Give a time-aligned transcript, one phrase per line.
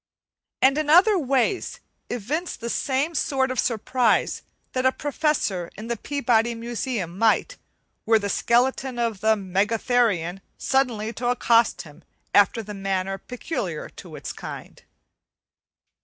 [0.63, 4.41] and in other ways evince the same sort of surprise
[4.73, 7.55] that a professor in the Peabody Museum might,
[8.07, 12.03] were the skeleton of the megatherium suddenly to accost him
[12.33, 14.81] after the manner peculiar to its kind.